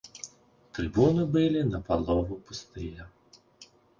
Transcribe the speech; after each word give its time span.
Трыбуны 0.77 1.25
былі 1.35 1.61
напалову 1.73 2.33
пустыя. 2.49 3.01